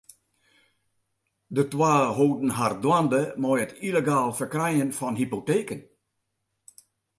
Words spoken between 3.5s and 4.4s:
it yllegaal